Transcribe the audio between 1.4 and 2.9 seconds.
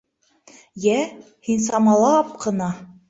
һин самалап ҡына.